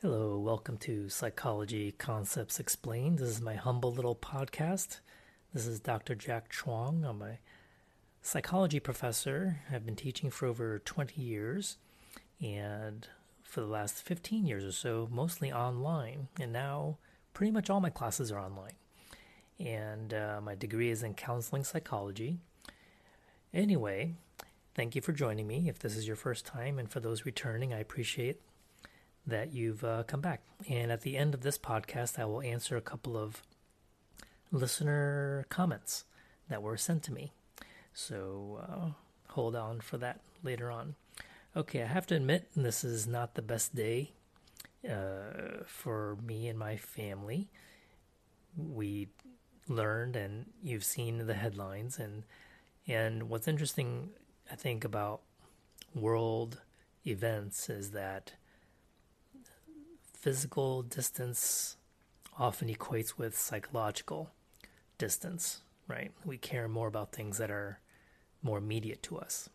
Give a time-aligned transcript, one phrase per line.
[0.00, 3.18] Hello, welcome to Psychology Concepts Explained.
[3.18, 5.00] This is my humble little podcast.
[5.52, 6.14] This is Dr.
[6.14, 7.04] Jack Chuang.
[7.04, 7.38] I'm a
[8.22, 9.58] psychology professor.
[9.72, 11.78] I've been teaching for over 20 years
[12.40, 13.08] and
[13.42, 16.28] for the last 15 years or so, mostly online.
[16.38, 16.98] And now
[17.34, 18.74] pretty much all my classes are online.
[19.58, 22.38] And uh, my degree is in counseling psychology.
[23.52, 24.14] Anyway,
[24.76, 25.68] thank you for joining me.
[25.68, 28.40] If this is your first time, and for those returning, I appreciate
[29.28, 30.42] that you've uh, come back.
[30.68, 33.42] And at the end of this podcast, I will answer a couple of
[34.50, 36.04] listener comments
[36.48, 37.32] that were sent to me.
[37.92, 40.94] So uh, hold on for that later on.
[41.56, 44.12] Okay, I have to admit, this is not the best day
[44.88, 47.48] uh, for me and my family.
[48.56, 49.08] We
[49.68, 52.24] learned, and you've seen the headlines, and
[52.86, 54.10] and what's interesting,
[54.50, 55.20] I think, about
[55.94, 56.60] world
[57.06, 58.32] events is that
[60.20, 61.76] physical distance
[62.38, 64.30] often equates with psychological
[64.96, 66.12] distance, right?
[66.24, 67.80] We care more about things that are
[68.42, 69.48] more immediate to us.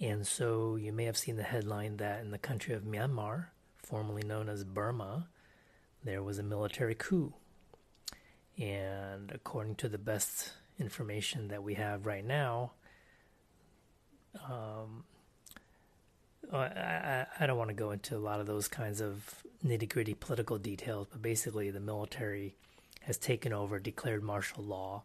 [0.00, 3.46] And so you may have seen the headline that in the country of Myanmar,
[3.78, 5.28] formerly known as Burma,
[6.02, 7.34] there was a military coup.
[8.58, 12.72] And according to the best information that we have right now,
[14.48, 15.04] um,
[16.52, 20.14] I, I don't want to go into a lot of those kinds of nitty gritty
[20.14, 22.54] political details, but basically, the military
[23.02, 25.02] has taken over, declared martial law,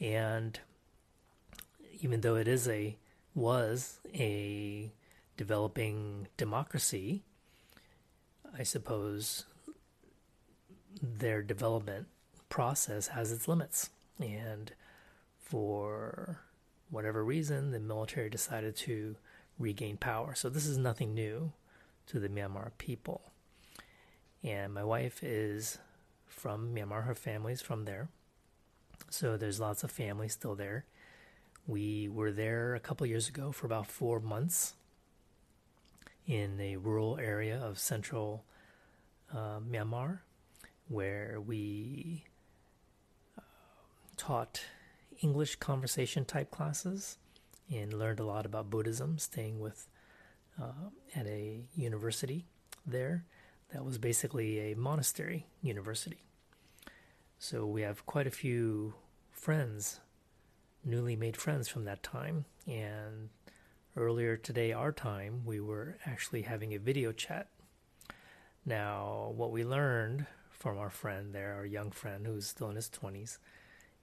[0.00, 0.58] and
[2.00, 2.96] even though it is a
[3.34, 4.92] was a
[5.36, 7.22] developing democracy,
[8.56, 9.44] I suppose
[11.02, 12.06] their development
[12.48, 14.72] process has its limits, and
[15.38, 16.40] for
[16.90, 19.16] whatever reason, the military decided to
[19.58, 20.34] regain power.
[20.34, 21.52] So this is nothing new
[22.06, 23.22] to the Myanmar people.
[24.42, 25.78] And my wife is
[26.26, 28.08] from Myanmar, her family's from there.
[29.08, 30.84] So there's lots of family still there.
[31.66, 34.74] We were there a couple years ago for about four months
[36.26, 38.44] in a rural area of central
[39.32, 40.18] uh, Myanmar
[40.88, 42.24] where we
[43.38, 43.42] uh,
[44.16, 44.62] taught
[45.20, 47.18] English conversation type classes
[47.72, 49.86] and learned a lot about Buddhism, staying with
[50.60, 52.46] uh, at a university
[52.86, 53.24] there
[53.72, 56.22] that was basically a monastery university.
[57.38, 58.94] So we have quite a few
[59.30, 60.00] friends,
[60.84, 62.44] newly made friends from that time.
[62.66, 63.30] And
[63.96, 67.48] earlier today, our time, we were actually having a video chat.
[68.64, 72.88] Now, what we learned from our friend there, our young friend who's still in his
[72.88, 73.38] 20s,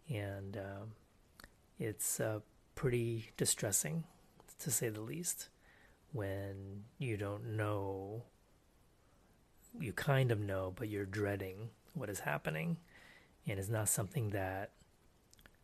[0.09, 0.91] and um,
[1.79, 2.41] it's uh,
[2.75, 4.03] pretty distressing,
[4.59, 5.49] to say the least,
[6.13, 8.23] when you don't know.
[9.79, 12.77] You kind of know, but you're dreading what is happening,
[13.47, 14.71] and it's not something that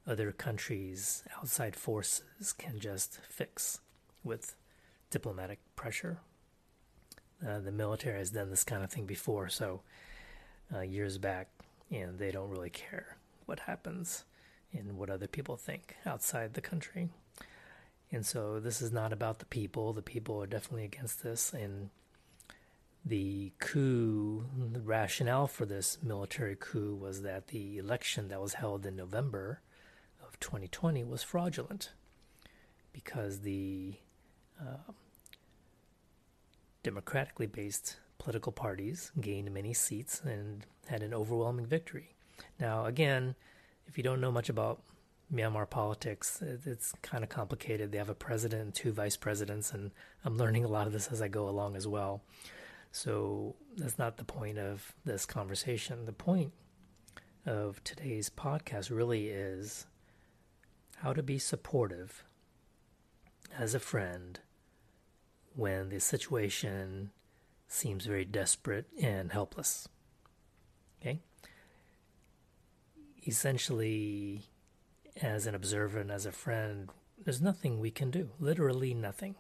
[0.08, 3.82] other countries, outside forces, can just fix
[4.24, 4.56] with
[5.10, 6.20] diplomatic pressure.
[7.46, 9.82] Uh, the military has done this kind of thing before, so
[10.74, 11.50] uh, years back,
[11.92, 14.24] and they don't really care what happens
[14.72, 17.10] in what other people think outside the country.
[18.12, 19.94] And so this is not about the people.
[19.94, 21.54] The people are definitely against this.
[21.54, 21.90] And
[23.06, 28.86] the coup, the rationale for this military coup was that the election that was held
[28.86, 29.62] in November
[30.26, 31.92] of 2020 was fraudulent
[32.92, 33.96] because the
[34.60, 34.92] uh,
[36.84, 42.16] democratically based political parties gained many seats and had an overwhelming victory.
[42.60, 43.36] Now, again,
[43.88, 44.82] if you don't know much about
[45.34, 47.92] Myanmar politics, it's kind of complicated.
[47.92, 49.92] They have a president and two vice presidents, and
[50.24, 52.24] I'm learning a lot of this as I go along as well.
[52.92, 56.06] So that's not the point of this conversation.
[56.06, 56.54] The point
[57.46, 59.86] of today's podcast really is
[60.98, 62.24] how to be supportive
[63.58, 64.40] as a friend
[65.56, 67.12] when the situation
[67.68, 69.88] seems very desperate and helpless.
[71.02, 71.20] Okay?
[73.28, 74.44] Essentially,
[75.22, 76.90] as an observer and as a friend,
[77.24, 78.30] there's nothing we can do.
[78.40, 79.36] Literally nothing,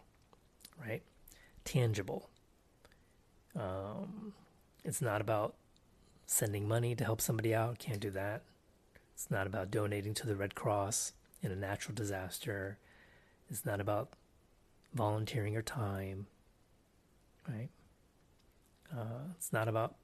[0.79, 1.03] right?
[1.63, 2.29] Tangible.
[3.55, 4.33] Um,
[4.83, 5.55] it's not about
[6.25, 7.79] sending money to help somebody out.
[7.79, 8.43] Can't do that.
[9.13, 12.77] It's not about donating to the Red Cross in a natural disaster.
[13.49, 14.09] It's not about
[14.93, 16.27] volunteering your time,
[17.47, 17.69] right?
[18.91, 19.95] Uh, it's not about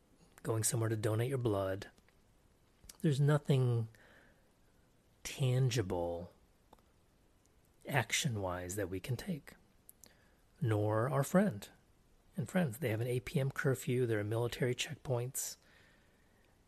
[0.42, 1.88] going somewhere to donate your blood
[3.04, 3.90] there's nothing
[5.24, 6.32] tangible
[7.88, 9.52] action wise that we can take,
[10.62, 11.68] nor our friend.
[12.36, 13.52] And friends, they have an 8 p.m.
[13.52, 14.08] curfew.
[14.08, 15.58] There are military checkpoints.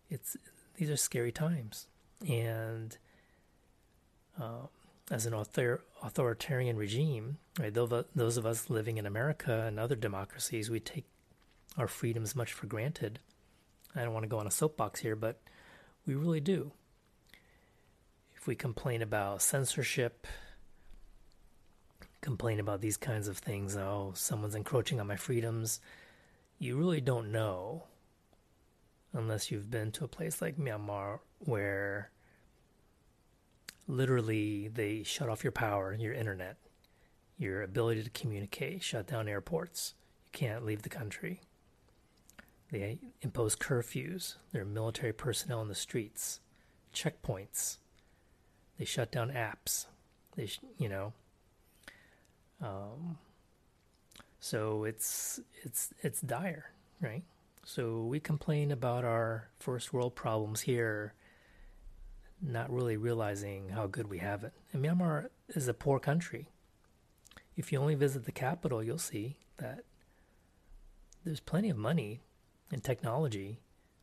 [0.10, 0.38] It's
[0.76, 1.88] these are scary times,
[2.28, 2.96] and
[4.40, 4.68] uh,
[5.10, 7.74] as an author, authoritarian regime, right?
[7.74, 11.06] Those of us living in America and other democracies, we take
[11.78, 13.20] our freedoms much for granted.
[13.96, 15.40] I don't want to go on a soapbox here, but
[16.06, 16.72] we really do.
[18.36, 20.28] If we complain about censorship,
[22.22, 25.80] complain about these kinds of things, oh, someone's encroaching on my freedoms,
[26.60, 27.84] you really don't know
[29.14, 32.12] unless you've been to a place like Myanmar where
[33.88, 36.58] literally they shut off your power, your internet,
[37.38, 39.94] your ability to communicate, shut down airports.
[40.26, 41.42] You can't leave the country.
[42.80, 44.36] They impose curfews.
[44.52, 46.42] There are military personnel in the streets,
[46.94, 47.78] checkpoints.
[48.78, 49.86] They shut down apps.
[50.36, 51.14] They, you know,
[52.62, 53.18] um,
[54.42, 57.24] so it's it's it's dire, right?
[57.64, 61.14] So we complain about our first world problems here,
[62.42, 64.52] not really realizing how good we have it.
[64.74, 66.50] And Myanmar is a poor country.
[67.56, 69.86] If you only visit the capital, you'll see that
[71.24, 72.20] there's plenty of money
[72.72, 73.60] and technology,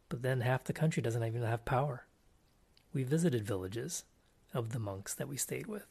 [0.08, 2.06] but then half the country doesn't even have power.
[2.92, 4.04] We visited villages
[4.54, 5.86] of the monks that we stayed with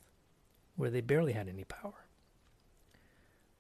[0.76, 2.06] where they barely had any power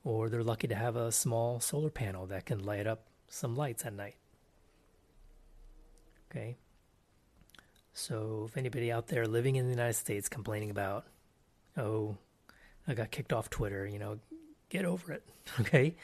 [0.03, 3.85] or they're lucky to have a small solar panel that can light up some lights
[3.85, 4.15] at night.
[6.29, 6.57] Okay.
[7.93, 11.05] So if anybody out there living in the United States complaining about,
[11.77, 12.17] oh,
[12.87, 14.19] I got kicked off Twitter, you know,
[14.69, 15.23] get over it.
[15.59, 15.95] Okay.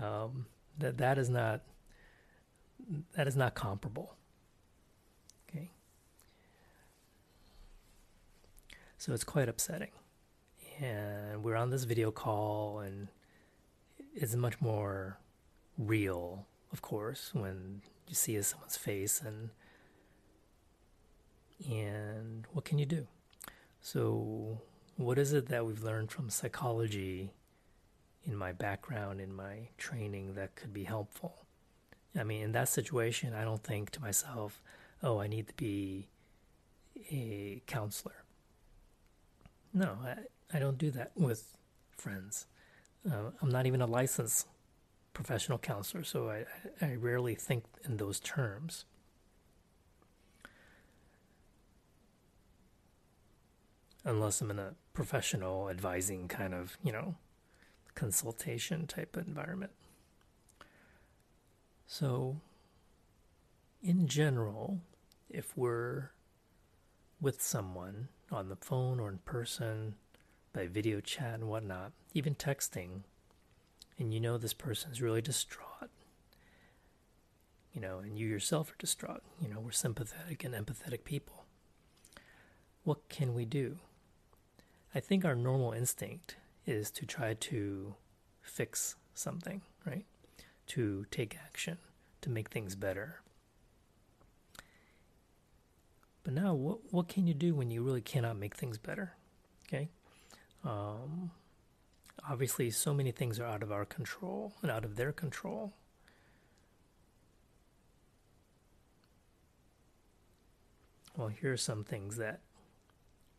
[0.00, 0.46] Um,
[0.78, 1.62] that that is not
[3.14, 4.16] that is not comparable.
[5.48, 5.70] Okay.
[8.98, 9.90] So it's quite upsetting.
[10.80, 13.08] And we're on this video call and
[14.14, 15.18] it's much more
[15.76, 19.50] real, of course, when you see someone's face and
[21.68, 23.06] and what can you do?
[23.80, 24.60] So,
[24.96, 27.32] what is it that we've learned from psychology
[28.24, 31.46] in my background, in my training, that could be helpful?
[32.18, 34.60] I mean, in that situation, I don't think to myself,
[35.02, 36.08] oh, I need to be
[37.10, 38.24] a counselor.
[39.72, 41.56] No, I, I don't do that with
[41.96, 42.46] friends.
[43.08, 44.46] Uh, I'm not even a licensed
[45.12, 46.44] professional counselor, so I,
[46.84, 48.84] I rarely think in those terms.
[54.04, 57.16] Unless I'm in a professional advising kind of, you know,
[57.94, 59.72] consultation type environment.
[61.90, 62.42] So,
[63.82, 64.82] in general,
[65.30, 66.10] if we're
[67.18, 69.94] with someone on the phone or in person,
[70.52, 73.04] by video chat and whatnot, even texting,
[73.98, 75.88] and you know this person's really distraught,
[77.72, 81.46] you know, and you yourself are distraught, you know, we're sympathetic and empathetic people.
[82.84, 83.78] What can we do?
[84.94, 86.36] I think our normal instinct
[86.66, 87.94] is to try to
[88.42, 90.04] fix something, right?
[90.68, 91.78] To take action,
[92.20, 93.20] to make things better.
[96.24, 99.14] But now, what, what can you do when you really cannot make things better?
[99.66, 99.88] Okay?
[100.64, 101.30] Um,
[102.28, 105.72] obviously, so many things are out of our control and out of their control.
[111.16, 112.40] Well, here are some things that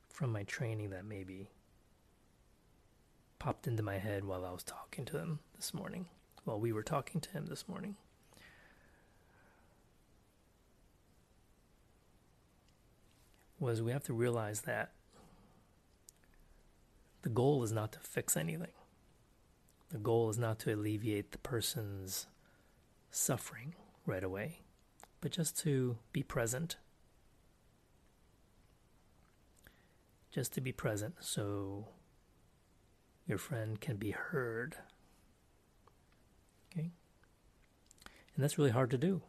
[0.10, 1.50] from my training that maybe
[3.38, 6.08] popped into my head while I was talking to them this morning.
[6.46, 7.96] While we were talking to him this morning.
[13.60, 14.92] Was we have to realize that
[17.22, 18.72] the goal is not to fix anything.
[19.90, 22.28] The goal is not to alleviate the person's
[23.12, 24.60] suffering right away,
[25.20, 26.78] but just to be present.
[30.32, 31.88] Just to be present so
[33.28, 34.78] your friend can be heard.
[36.72, 36.92] Okay?
[38.40, 39.22] And that's really hard to do.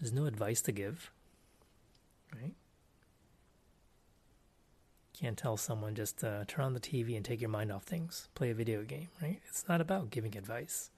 [0.00, 1.12] There's no advice to give,
[2.34, 2.54] right?
[5.16, 8.26] Can't tell someone just uh, turn on the TV and take your mind off things,
[8.34, 9.40] play a video game, right?
[9.46, 10.90] It's not about giving advice.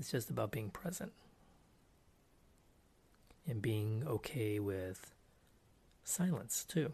[0.00, 1.12] It's just about being present
[3.46, 5.14] and being okay with
[6.02, 6.92] silence too.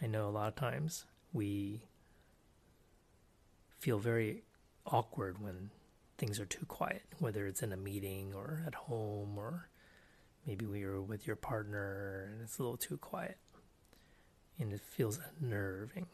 [0.00, 1.82] I know a lot of times we
[3.78, 4.42] feel very
[4.86, 5.70] awkward when
[6.18, 9.68] things are too quiet, whether it's in a meeting or at home or
[10.46, 13.38] maybe you're with your partner and it's a little too quiet
[14.58, 16.06] and it feels unnerving.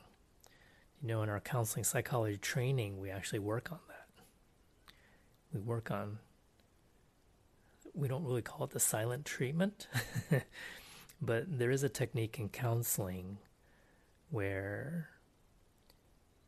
[1.01, 4.95] You know, in our counseling psychology training, we actually work on that.
[5.53, 6.19] We work on,
[7.95, 9.89] we don't really call it the silent treatment,
[11.23, 13.39] but there is a technique in counseling
[14.31, 15.11] where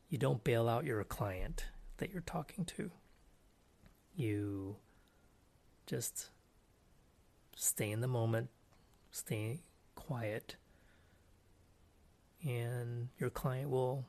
[0.09, 1.65] you don't bail out your client
[1.97, 2.91] that you're talking to.
[4.15, 4.77] You
[5.85, 6.29] just
[7.55, 8.49] stay in the moment,
[9.11, 9.61] stay
[9.95, 10.55] quiet,
[12.43, 14.05] and your client will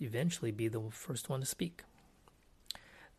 [0.00, 1.82] eventually be the first one to speak.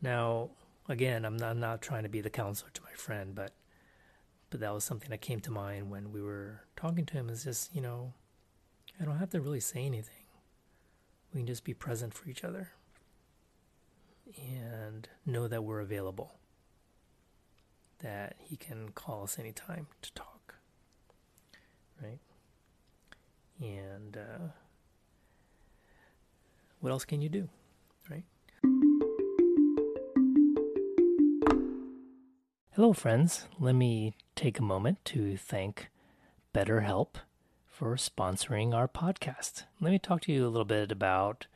[0.01, 0.49] Now,
[0.89, 3.53] again, I'm not, I'm not trying to be the counselor to my friend, but
[4.49, 7.29] but that was something that came to mind when we were talking to him.
[7.29, 8.13] Is just you know,
[8.99, 10.25] I don't have to really say anything.
[11.33, 12.69] We can just be present for each other
[14.37, 16.35] and know that we're available.
[17.99, 20.55] That he can call us anytime to talk.
[22.01, 22.19] Right?
[23.61, 24.47] And uh,
[26.79, 27.49] what else can you do?
[28.09, 28.25] Right?
[32.75, 33.47] Hello, friends.
[33.59, 35.89] Let me take a moment to thank
[36.53, 37.15] BetterHelp
[37.67, 39.63] for sponsoring our podcast.
[39.79, 41.47] Let me talk to you a little bit about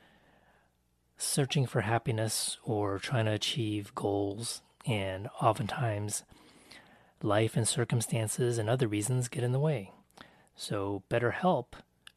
[1.18, 6.24] searching for happiness or trying to achieve goals, and oftentimes
[7.22, 9.92] life and circumstances and other reasons get in the way.
[10.56, 11.66] So, BetterHelp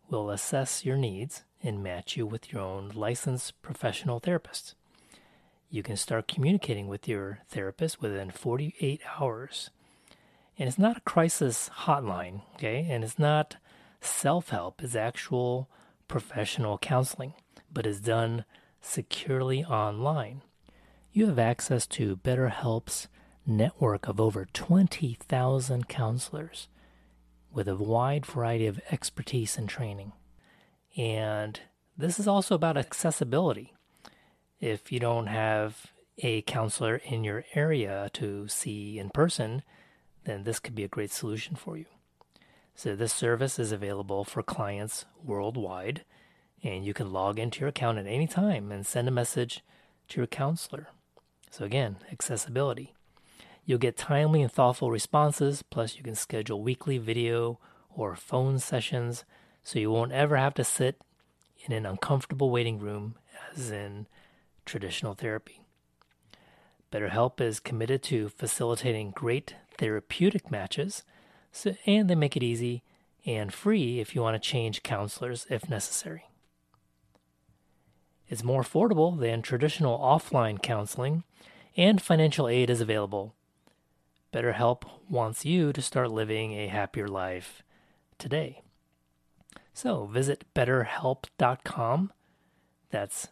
[0.09, 4.75] will assess your needs and match you with your own licensed professional therapist.
[5.69, 9.71] You can start communicating with your therapist within 48 hours.
[10.59, 12.87] And it's not a crisis hotline, okay?
[12.91, 13.57] And it's not
[14.01, 15.69] self help, it's actual
[16.09, 17.35] professional counseling,
[17.73, 18.45] but is done
[18.81, 20.43] securely online.
[21.13, 23.09] You have access to BetterHelp's
[23.47, 26.69] network of over 20,000 counselors
[27.53, 30.13] with a wide variety of expertise and training.
[30.97, 31.61] And
[31.97, 33.75] this is also about accessibility.
[34.61, 35.87] If you don't have
[36.19, 39.63] a counselor in your area to see in person,
[40.25, 41.87] then this could be a great solution for you.
[42.75, 46.05] So, this service is available for clients worldwide,
[46.63, 49.63] and you can log into your account at any time and send a message
[50.09, 50.89] to your counselor.
[51.51, 52.95] So, again, accessibility.
[53.65, 57.59] You'll get timely and thoughtful responses, plus, you can schedule weekly video
[57.95, 59.25] or phone sessions
[59.63, 61.01] so you won't ever have to sit
[61.65, 63.17] in an uncomfortable waiting room
[63.55, 64.07] as in
[64.65, 65.61] traditional therapy.
[66.93, 71.05] BetterHelp is committed to facilitating great therapeutic matches,
[71.53, 72.83] so, and they make it easy
[73.27, 76.30] and free if you want to change counselors if necessary.
[78.31, 81.25] It's more affordable than traditional offline counseling,
[81.77, 83.35] and financial aid is available.
[84.33, 87.65] BetterHelp wants you to start living a happier life
[88.19, 88.63] today.
[89.75, 92.13] So visit betterhelp.com.
[92.91, 93.27] That's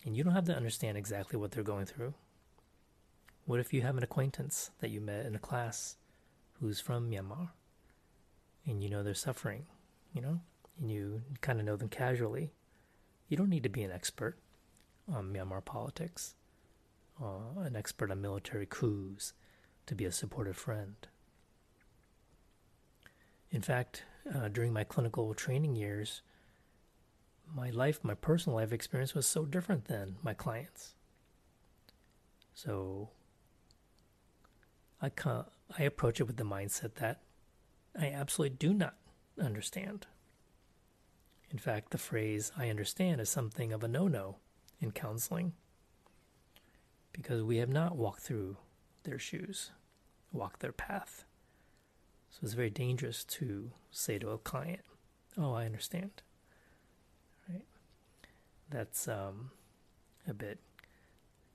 [0.05, 2.13] And you don't have to understand exactly what they're going through.
[3.45, 5.95] What if you have an acquaintance that you met in a class
[6.59, 7.49] who's from Myanmar
[8.65, 9.65] and you know they're suffering,
[10.13, 10.41] you know,
[10.79, 12.51] and you kind of know them casually?
[13.29, 14.37] You don't need to be an expert
[15.11, 16.35] on Myanmar politics,
[17.21, 19.33] uh, an expert on military coups
[19.85, 20.95] to be a supportive friend.
[23.51, 24.03] In fact,
[24.33, 26.21] uh, during my clinical training years,
[27.53, 30.95] my life, my personal life experience was so different than my clients.
[32.53, 33.09] So
[35.01, 35.11] I
[35.77, 37.21] I approach it with the mindset that
[37.99, 38.95] I absolutely do not
[39.39, 40.07] understand.
[41.51, 44.37] In fact, the phrase I understand is something of a no no
[44.79, 45.53] in counseling
[47.13, 48.57] because we have not walked through
[49.03, 49.71] their shoes,
[50.31, 51.23] walked their path.
[52.29, 54.81] So it's very dangerous to say to a client,
[55.37, 56.21] Oh, I understand.
[57.49, 57.65] Right?
[58.69, 59.51] That's um,
[60.27, 60.59] a bit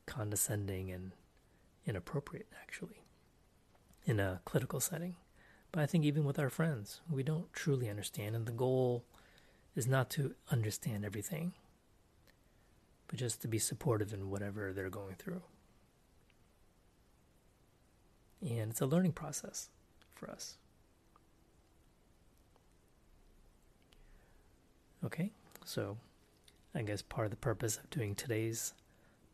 [0.07, 1.12] condescending and
[1.87, 3.05] inappropriate, actually,
[4.05, 5.17] in a clinical setting.
[5.71, 9.05] But I think even with our friends, we don't truly understand, and the goal
[9.77, 11.53] is not to understand everything,
[13.09, 15.43] but just to be supportive in whatever they're going through.
[18.41, 19.69] And it's a learning process
[20.15, 20.57] for us.
[25.05, 25.31] Okay,
[25.65, 25.97] so
[26.75, 28.75] I guess part of the purpose of doing today's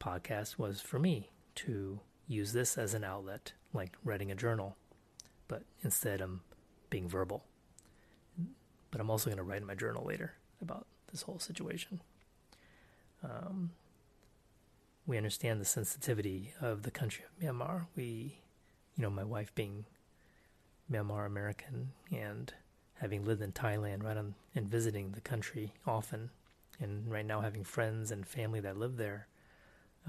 [0.00, 4.76] podcast was for me to use this as an outlet, like writing a journal,
[5.49, 6.43] but instead I'm
[6.90, 7.45] being verbal.
[8.90, 12.00] But I'm also going to write in my journal later about this whole situation.
[13.25, 13.71] Um,
[15.07, 17.87] we understand the sensitivity of the country of Myanmar.
[17.97, 18.38] We,
[18.97, 19.87] you know, my wife being
[20.90, 22.52] Myanmar American and
[22.95, 26.31] having lived in Thailand right on and visiting the country often,
[26.81, 29.26] and right now having friends and family that live there,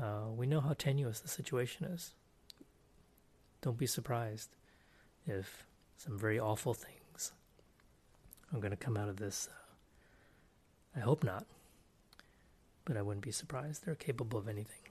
[0.01, 2.13] uh, we know how tenuous the situation is.
[3.61, 4.49] Don't be surprised
[5.25, 5.65] if
[5.97, 7.31] some very awful things
[8.53, 9.49] are going to come out of this.
[9.51, 11.45] Uh, I hope not,
[12.85, 13.85] but I wouldn't be surprised.
[13.85, 14.81] They're capable of anything.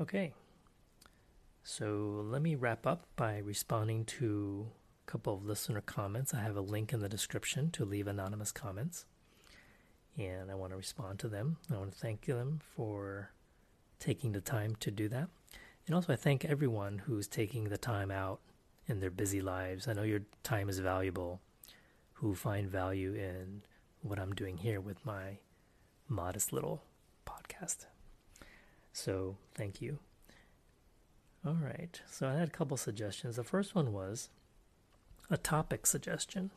[0.00, 0.32] Okay,
[1.62, 4.66] so let me wrap up by responding to
[5.06, 6.34] a couple of listener comments.
[6.34, 9.06] I have a link in the description to leave anonymous comments
[10.18, 11.56] and I want to respond to them.
[11.72, 13.30] I want to thank them for
[13.98, 15.28] taking the time to do that.
[15.86, 18.40] And also, I thank everyone who's taking the time out
[18.86, 19.88] in their busy lives.
[19.88, 21.40] I know your time is valuable,
[22.24, 23.60] who find value in
[24.00, 25.36] what I'm doing here with my
[26.08, 26.82] modest little
[27.26, 27.84] podcast.
[28.94, 29.98] So, thank you.
[31.46, 33.36] All right, so I had a couple suggestions.
[33.36, 34.30] The first one was
[35.28, 36.50] a topic suggestion.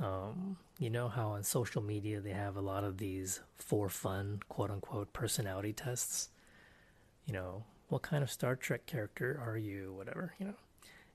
[0.00, 4.40] Um, you know how on social media they have a lot of these for fun,
[4.48, 6.30] quote unquote, personality tests?
[7.26, 9.92] You know, what kind of Star Trek character are you?
[9.92, 10.54] Whatever, you know.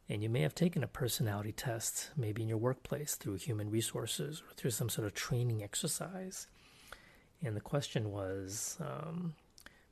[0.10, 4.42] And you may have taken a personality test, maybe in your workplace through human resources
[4.42, 6.48] or through some sort of training exercise.
[7.44, 9.36] And the question was um,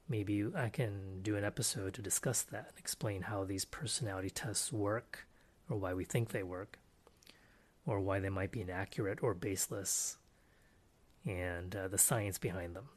[0.08, 4.72] maybe I can do an episode to discuss that, and explain how these personality tests
[4.72, 5.28] work
[5.70, 6.80] or why we think they work
[7.86, 10.18] or why they might be inaccurate or baseless,
[11.26, 12.90] and uh, the science behind them.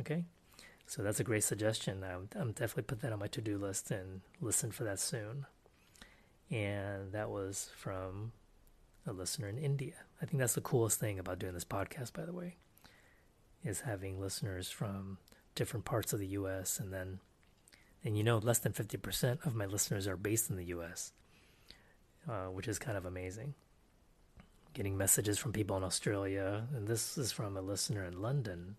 [0.00, 0.24] Okay,
[0.86, 2.02] so that's a great suggestion.
[2.02, 5.46] I'm, I'm definitely put that on my to do list and listen for that soon.
[6.50, 8.32] And that was from
[9.06, 9.94] a listener in India.
[10.20, 12.56] I think that's the coolest thing about doing this podcast, by the way,
[13.64, 15.18] is having listeners from
[15.54, 16.80] different parts of the U.S.
[16.80, 17.20] and then,
[18.04, 21.12] and you know, less than 50% of my listeners are based in the U.S.,
[22.28, 23.54] uh, which is kind of amazing
[24.74, 28.76] getting messages from people in Australia, and this is from a listener in London,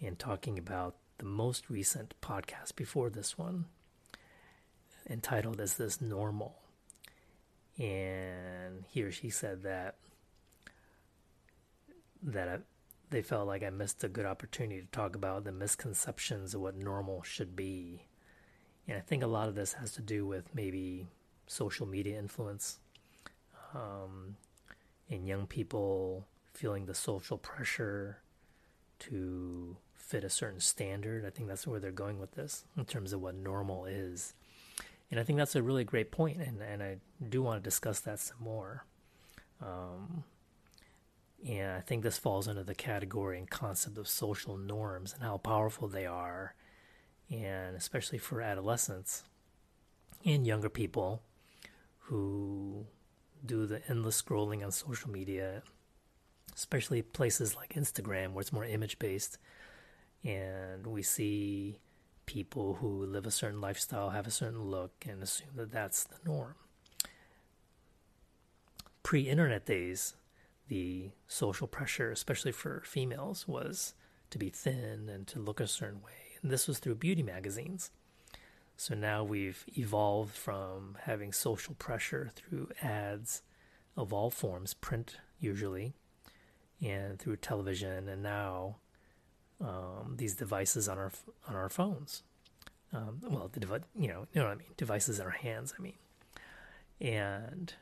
[0.00, 3.66] and talking about the most recent podcast before this one,
[5.08, 6.56] entitled Is This Normal?
[7.78, 9.96] And he or she said that
[12.22, 12.58] that I,
[13.10, 16.76] they felt like I missed a good opportunity to talk about the misconceptions of what
[16.76, 18.06] normal should be.
[18.86, 21.06] And I think a lot of this has to do with maybe
[21.46, 22.78] social media influence,
[23.74, 24.36] um,
[25.08, 28.18] and young people feeling the social pressure
[28.98, 31.24] to fit a certain standard.
[31.24, 34.34] I think that's where they're going with this in terms of what normal is.
[35.10, 38.00] And I think that's a really great point, and, and I do want to discuss
[38.00, 38.84] that some more.
[39.62, 40.24] Um,
[41.46, 45.38] and I think this falls under the category and concept of social norms and how
[45.38, 46.54] powerful they are,
[47.30, 49.24] and especially for adolescents
[50.24, 51.22] and younger people
[52.00, 52.86] who
[53.44, 55.62] do the endless scrolling on social media,
[56.54, 59.38] especially places like Instagram where it's more image based.
[60.24, 61.78] And we see
[62.28, 66.16] people who live a certain lifestyle, have a certain look, and assume that that's the
[66.26, 66.56] norm.
[69.02, 70.14] Pre internet days,
[70.68, 73.94] the social pressure, especially for females, was
[74.28, 76.36] to be thin and to look a certain way.
[76.42, 77.90] And this was through beauty magazines.
[78.76, 83.40] So now we've evolved from having social pressure through ads
[83.96, 85.94] of all forms, print usually,
[86.82, 88.76] and through television, and now
[89.60, 91.12] um, these devices on our
[91.48, 92.22] on our phones.
[92.92, 95.74] Um, well, the devi- you know you know what I mean, devices in our hands.
[95.78, 95.94] I mean,
[97.00, 97.74] and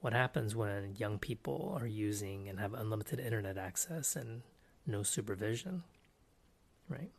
[0.00, 4.42] what happens when young people are using and have unlimited internet access and
[4.86, 5.84] no supervision,
[6.88, 7.10] right?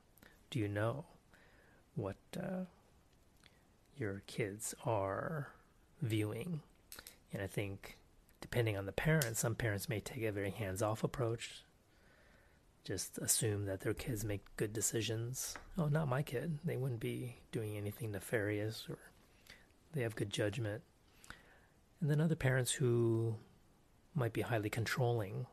[0.50, 1.06] Do you know
[1.96, 2.66] what uh,
[3.98, 5.50] your kids are
[6.02, 6.62] viewing?
[7.32, 7.98] And I think,
[8.42, 11.64] depending on the parents, some parents may take a very hands off approach,
[12.84, 15.56] just assume that their kids make good decisions.
[15.78, 16.60] Oh, not my kid.
[16.66, 18.98] They wouldn't be doing anything nefarious or
[19.94, 20.84] they have good judgment.
[22.02, 23.36] And then other parents who
[24.14, 25.46] might be highly controlling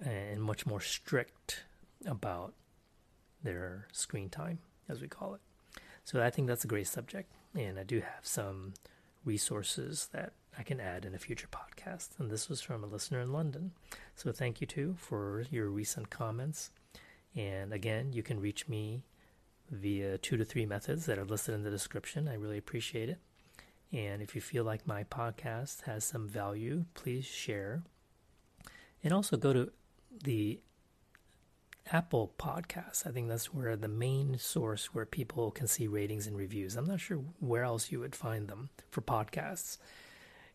[0.00, 1.64] and much more strict
[2.06, 2.54] about
[3.42, 5.40] their screen time, as we call it.
[6.04, 7.32] So I think that's a great subject.
[7.54, 8.74] And I do have some
[9.24, 12.08] resources that I can add in a future podcast.
[12.18, 13.70] And this was from a listener in London.
[14.16, 16.70] So thank you too for your recent comments.
[17.36, 19.02] And again, you can reach me
[19.70, 22.26] via two to three methods that are listed in the description.
[22.26, 23.18] I really appreciate it.
[23.92, 27.84] And if you feel like my podcast has some value, please share.
[29.04, 29.70] And also go to
[30.24, 30.60] the
[31.92, 33.06] Apple Podcasts.
[33.06, 36.76] I think that's where the main source where people can see ratings and reviews.
[36.76, 39.78] I'm not sure where else you would find them for podcasts.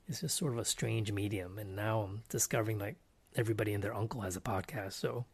[0.07, 1.57] It's just sort of a strange medium.
[1.57, 2.97] And now I'm discovering like
[3.35, 4.93] everybody and their uncle has a podcast.
[4.93, 5.25] So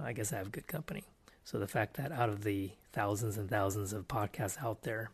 [0.00, 1.04] I guess I have good company.
[1.44, 5.10] So the fact that out of the thousands and thousands of podcasts out there,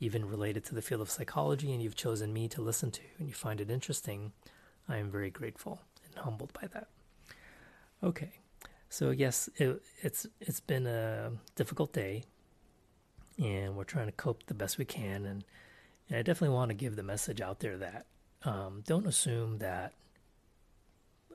[0.00, 3.28] even related to the field of psychology, and you've chosen me to listen to and
[3.28, 4.32] you find it interesting,
[4.88, 6.88] I am very grateful and humbled by that.
[8.02, 8.30] Okay,
[8.88, 12.24] so yes, it, it's it's been a difficult day,
[13.38, 15.44] and we're trying to cope the best we can, and,
[16.08, 18.06] and I definitely want to give the message out there that
[18.44, 19.94] um, don't assume that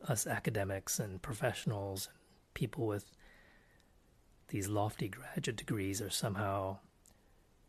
[0.08, 2.18] us academics and professionals and
[2.54, 3.06] people with
[4.50, 6.78] these lofty graduate degrees are somehow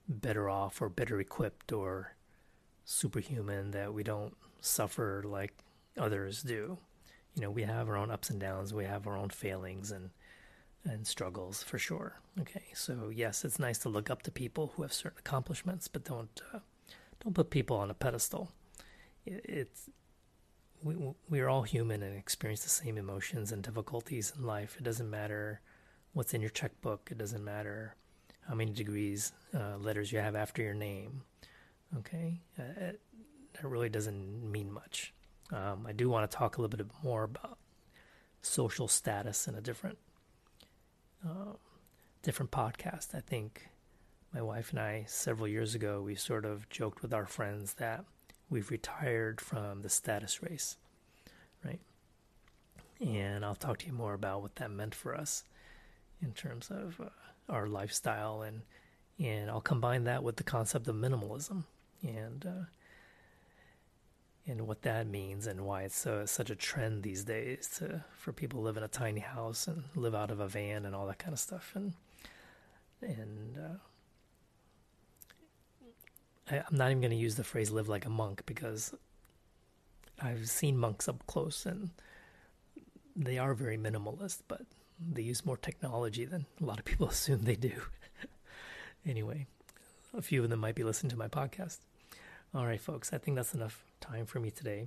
[0.09, 2.15] better off or better equipped or
[2.85, 5.53] superhuman that we don't suffer like
[5.99, 6.79] others do.
[7.35, 10.11] You know, we have our own ups and downs, we have our own failings and
[10.87, 12.21] and struggles for sure.
[12.39, 16.05] Okay, so yes, it's nice to look up to people who have certain accomplishments, but
[16.05, 16.59] don't uh,
[17.23, 18.51] don't put people on a pedestal.
[19.27, 19.89] It's
[20.83, 20.97] we
[21.29, 24.77] we are all human and experience the same emotions and difficulties in life.
[24.79, 25.61] It doesn't matter
[26.13, 27.09] what's in your checkbook.
[27.11, 27.97] It doesn't matter
[28.49, 31.23] how many degrees, uh, letters you have after your name.
[31.99, 32.93] Okay, uh,
[33.55, 35.15] that really doesn't mean much.
[35.53, 37.59] Um, I do want to talk a little bit more about
[38.43, 39.99] social status in a different,
[41.25, 41.55] uh,
[42.23, 43.15] different podcast.
[43.15, 43.69] I think
[44.35, 48.05] my wife and I several years ago we sort of joked with our friends that
[48.51, 50.77] we've retired from the status race,
[51.65, 51.81] right?
[53.01, 55.45] And I'll talk to you more about what that meant for us
[56.21, 57.09] in terms of uh,
[57.49, 58.63] our lifestyle and
[59.21, 61.63] and I'll combine that with the concept of minimalism
[62.03, 62.65] and uh,
[64.47, 68.33] and what that means and why it's so, such a trend these days to for
[68.33, 71.07] people to live in a tiny house and live out of a van and all
[71.07, 71.93] that kind of stuff and
[73.01, 73.77] and uh,
[76.51, 78.95] I, I'm not even going to use the phrase "live like a monk" because
[80.21, 81.91] I've seen monks up close and
[83.17, 84.63] they are very minimalist, but
[85.01, 87.73] they use more technology than a lot of people assume they do.
[89.07, 89.47] anyway,
[90.13, 91.79] a few of them might be listening to my podcast.
[92.55, 94.87] All right, folks, I think that's enough time for me today.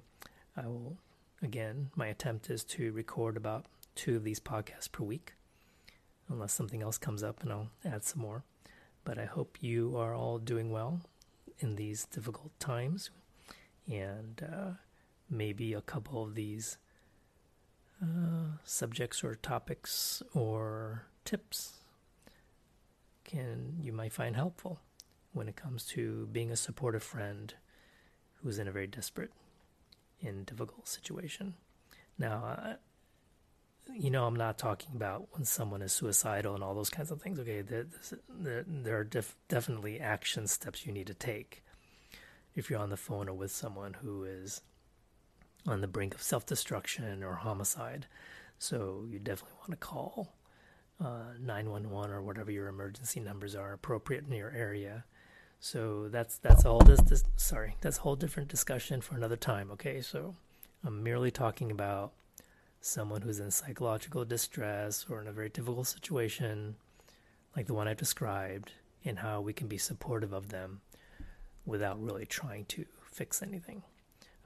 [0.56, 0.98] I will,
[1.42, 3.66] again, my attempt is to record about
[3.96, 5.34] two of these podcasts per week,
[6.30, 8.44] unless something else comes up and I'll add some more.
[9.04, 11.02] But I hope you are all doing well
[11.60, 13.10] in these difficult times,
[13.88, 14.72] and uh,
[15.30, 16.78] maybe a couple of these
[18.02, 21.74] uh, subjects or topics or tips
[23.24, 24.80] can you might find helpful
[25.34, 27.54] when it comes to being a supportive friend
[28.42, 29.32] who's in a very desperate
[30.22, 31.56] and difficult situation.
[32.18, 32.78] Now,
[33.94, 37.22] you know, I'm not talking about when someone is suicidal and all those kinds of
[37.22, 37.40] things.
[37.40, 37.86] Okay, there,
[38.68, 41.64] there, are def- definitely action steps you need to take
[42.56, 44.62] if you're on the phone or with someone who is
[45.66, 48.08] on the brink of self destruction or homicide.
[48.60, 50.34] So you definitely want to call
[51.00, 55.06] uh, 911 or whatever your emergency numbers are appropriate in your area.
[55.60, 59.72] So that's that's all this, this sorry that's a whole different discussion for another time.
[59.72, 60.36] Okay, so
[60.84, 62.14] I'm merely talking about
[62.88, 66.76] someone who's in psychological distress or in a very difficult situation,
[67.56, 68.72] like the one I've described,
[69.04, 70.82] and how we can be supportive of them
[71.66, 73.84] without really trying to fix anything.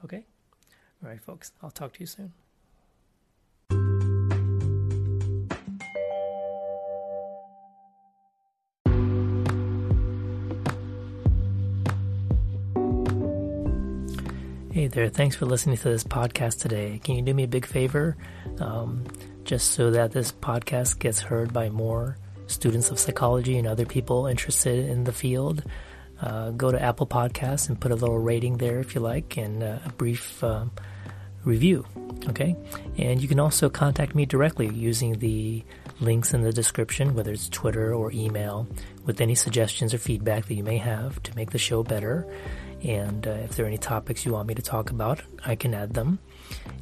[0.03, 0.25] Okay.
[1.03, 2.33] All right, folks, I'll talk to you soon.
[14.71, 17.01] Hey there, thanks for listening to this podcast today.
[17.03, 18.15] Can you do me a big favor?
[18.61, 19.03] Um,
[19.43, 22.15] just so that this podcast gets heard by more
[22.47, 25.61] students of psychology and other people interested in the field,
[26.21, 29.61] uh, go to Apple Podcasts and put a little rating there if you like and
[29.61, 30.71] uh, a brief um,
[31.43, 31.85] review.
[32.29, 32.55] Okay?
[32.97, 35.65] And you can also contact me directly using the
[35.99, 38.67] links in the description, whether it's Twitter or email,
[39.03, 42.25] with any suggestions or feedback that you may have to make the show better.
[42.83, 45.73] And uh, if there are any topics you want me to talk about, I can
[45.73, 46.19] add them.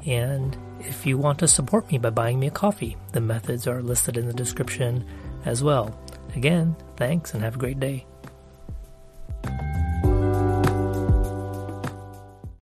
[0.05, 3.81] And if you want to support me by buying me a coffee, the methods are
[3.81, 5.05] listed in the description
[5.45, 5.99] as well.
[6.35, 8.05] Again, thanks and have a great day.